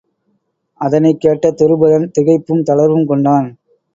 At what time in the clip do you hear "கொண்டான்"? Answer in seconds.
3.05-3.49